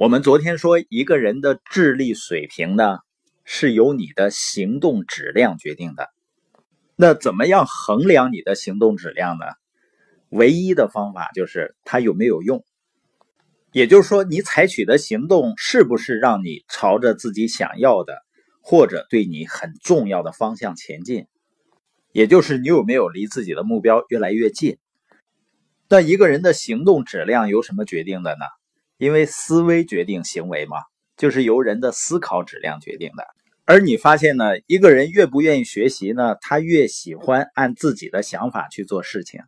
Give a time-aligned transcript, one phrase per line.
[0.00, 3.00] 我们昨天说，一个人的智力水平呢，
[3.44, 6.08] 是由你的行动质量决定的。
[6.96, 9.44] 那怎么样衡量你的行动质量呢？
[10.30, 12.64] 唯一的方法就是它有没有用。
[13.72, 18.22] 也就是说，你采取的行动是不是让你朝着自己想要的，
[18.62, 21.26] 或者对你很重要的方向前进？
[22.12, 24.78] 也就是你有没有离自己的目标越来越近？
[25.90, 28.46] 那一个人的行动质量由什么决定的呢？
[29.00, 30.76] 因为思维决定行为嘛，
[31.16, 33.24] 就是由人的思考质量决定的。
[33.64, 39.40] 而你发现呢，一个人越不愿意学习呢，他越喜欢按自己的想法去做事情。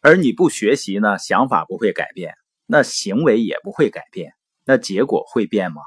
[0.00, 2.34] 而你不学习呢，想法不会改变，
[2.66, 4.32] 那行为也不会改变，
[4.64, 5.82] 那结果会变吗？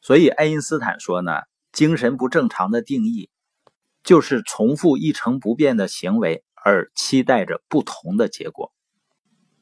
[0.00, 1.40] 所以爱因斯坦说呢，
[1.72, 3.30] 精神不正常的定义
[4.04, 8.72] 就是重复一成不变的行为，而期待着不同的结果。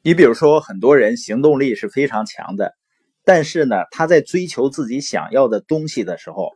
[0.03, 2.73] 你比如说，很多人行动力是非常强的，
[3.23, 6.49] 但是呢，他在追求自己想要的东西的时候，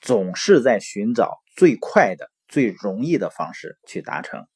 [0.00, 4.46] 总是在寻找最快的、最容易的方式去达成。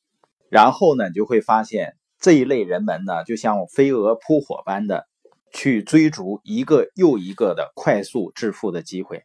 [0.48, 5.06] 然后呢，你就会发现这一类人们呢，就像飞蛾扑火般的
[5.52, 9.24] 去追逐一个又一个的快速致富的机会。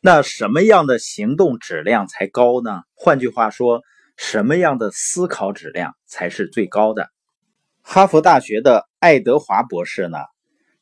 [0.00, 2.84] 那什么样的行动质量才高呢？
[2.94, 3.82] 换句话说，
[4.16, 7.10] 什么样的思考质量才是最高的？
[7.82, 10.18] 哈佛大学的爱德华博士呢，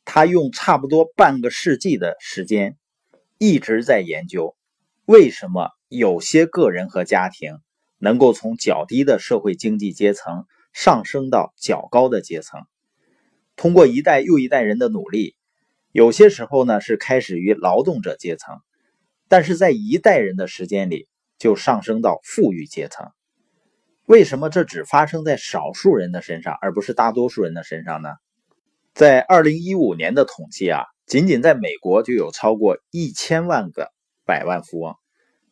[0.05, 2.77] 他用差不多半个世纪的时间，
[3.39, 4.57] 一直在研究
[5.07, 7.59] 为什么有些个人和家庭
[7.99, 12.63] 能够从较低的社会经济阶层上升到较高的阶层。
[13.57, 15.35] 通过一代又一代人的努力，
[15.93, 18.61] 有些时候呢是开始于劳动者阶层，
[19.29, 23.11] 但是在一代人的时间里就上升到富裕阶层。
[24.09, 28.15] 为什么这只发生在少数人的身上，而不是大多数人的身上呢？
[28.95, 33.93] 在二零一五年的统计啊，仅仅在美国就有超过一千万个
[34.25, 34.95] 百万富翁，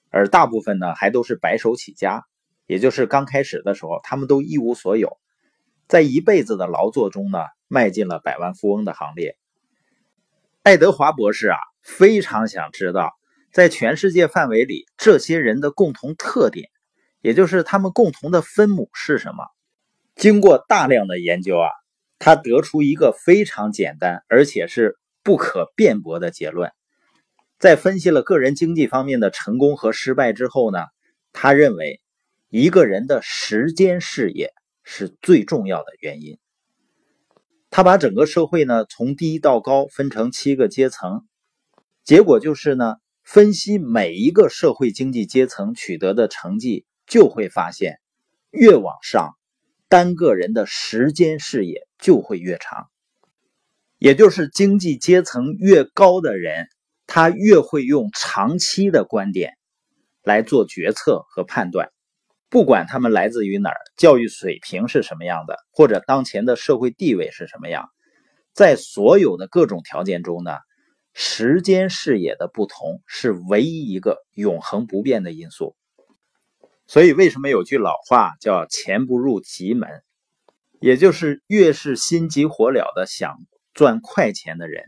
[0.08, 2.24] 而大部分呢还都是白手起家，
[2.66, 5.18] 也就是刚开始的时候他们都一无所有，
[5.86, 9.36] 在一辈子的劳作中呢迈进了百万富翁的行列。
[10.62, 13.12] 爱德华博士啊，非常想知道
[13.52, 16.70] 在全世界范围里这些人的共同特点。
[17.26, 19.48] 也就是他们共同的分母是什么？
[20.14, 21.66] 经过大量的研究啊，
[22.20, 26.70] 他得出一个非常简单而且是不可辩驳的结论。
[27.58, 30.84] 在分析了个人经济方面的成功和失败之后呢，
[31.32, 32.00] 他认为
[32.48, 34.52] 一个人的时间视野
[34.84, 36.38] 是最重要的原因。
[37.70, 41.26] 他把整个社会呢从低到高分成七个阶层，
[42.04, 42.94] 结果就是呢，
[43.24, 46.86] 分析每一个社会经济阶层取得的成绩。
[47.06, 47.98] 就会发现，
[48.50, 49.36] 越往上，
[49.88, 52.88] 单个人的时间视野就会越长。
[53.98, 56.68] 也就是经济阶层越高的人，
[57.06, 59.54] 他越会用长期的观点
[60.22, 61.90] 来做决策和判断。
[62.48, 67.88] 不管他们来自于哪儿，教育水平是什么样的，或者当前的社会地位是什么样，
[68.52, 70.58] 在所有的各种条件中呢，
[71.14, 75.74] 时间视野的不同是唯一一个永恒不变的因素。
[76.88, 79.88] 所以，为什么有句老话叫“钱不入急门”，
[80.80, 83.38] 也就是越是心急火燎的想
[83.74, 84.84] 赚快钱的人，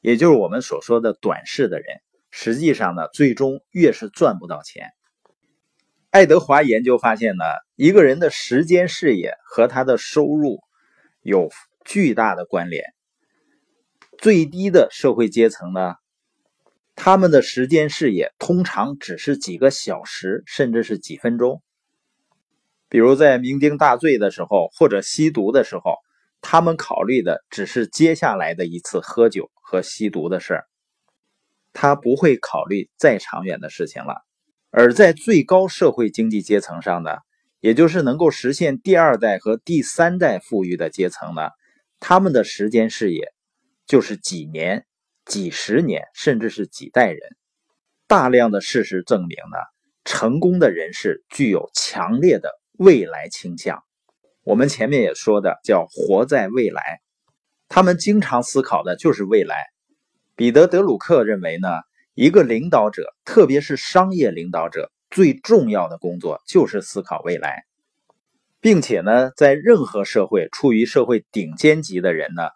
[0.00, 1.86] 也就是我们所说的短视的人，
[2.30, 4.90] 实际上呢，最终越是赚不到钱。
[6.10, 7.44] 爱德华研究发现呢，
[7.76, 10.60] 一个人的时间视野和他的收入
[11.22, 11.48] 有
[11.86, 12.84] 巨大的关联。
[14.18, 15.94] 最低的社会阶层呢？
[16.94, 21.62] 他们的时间视野通常只是几个小时，甚至是几分钟。
[22.88, 25.96] 比如在酩酊大醉的时候，或者吸毒的时候，
[26.42, 30.64] 他们考虑的只是接下来的一次喝酒和吸毒的事儿，
[31.72, 34.22] 他不会考虑再长远的事情了。
[34.70, 37.16] 而在最高社会经济阶层上呢，
[37.60, 41.48] 也就是能够实现第二代和第三代富裕的阶层呢，
[42.00, 43.32] 他们的时间视野
[43.86, 44.84] 就是几年。
[45.32, 47.18] 几十年，甚至是几代人，
[48.06, 49.56] 大量的事实证明呢，
[50.04, 53.82] 成功的人士具有强烈的未来倾向。
[54.42, 57.00] 我们前面也说的叫活在未来，
[57.70, 59.56] 他们经常思考的就是未来。
[60.36, 61.68] 彼得·德鲁克认为呢，
[62.12, 67.64] 一个领导者，特别是商业领导者，最重要的工作就是思考未来，
[68.60, 72.50] 并且呢，在任何社会，处于社会顶尖级的人呢。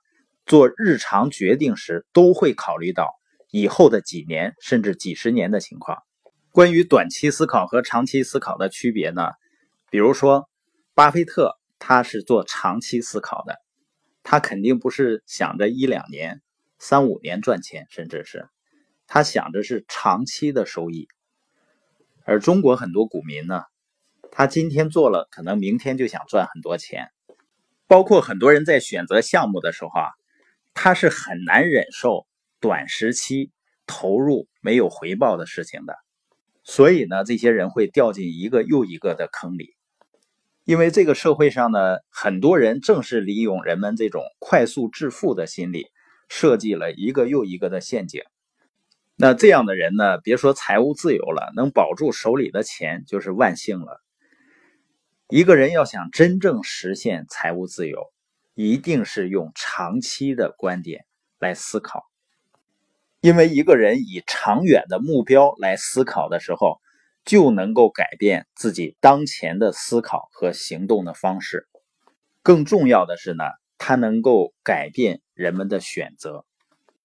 [0.47, 3.13] 做日常决定时，都会考虑到
[3.51, 5.99] 以后的几年甚至几十年的情况。
[6.53, 9.33] 关于短期思考和长期思考的区别呢？
[9.91, 10.49] 比如说，
[10.95, 13.57] 巴菲特他是做长期思考的，
[14.23, 16.41] 他肯定不是想着一两年，
[16.79, 18.49] 三五年赚钱，甚至是
[19.07, 21.09] 他想着是长期的收益。
[22.25, 23.63] 而中国很多股民呢，
[24.31, 27.09] 他今天做了，可能明天就想赚很多钱。
[27.89, 30.11] 包括很多人在选择项目的时候啊，
[30.77, 32.27] 他是很难忍受
[32.61, 33.51] 短时期
[33.87, 35.97] 投入没有回报的事情的。
[36.63, 39.75] 所以呢，这些人会掉进一个又一个的坑里。
[40.65, 45.87] 因为这个社会上呢，很多人正是利用人们这种快速致富的心理，
[46.29, 48.23] 设计了一个又一个的陷阱。
[49.17, 54.03] 那这样的人呢，别说财务自由了，能保住手里的钱就是万幸了。
[55.29, 58.13] 一个人要想真正实现财务自由，
[58.57, 61.05] 一定是用长期的观点
[61.39, 62.05] 来思考。
[63.21, 66.81] 因为一个人以长远的目标来思考的时候，
[67.25, 71.69] 就能够改变自己当前的思考和行动的方式。
[72.43, 73.45] 更重要的是呢，
[73.77, 76.47] 它能够改变人们的选择。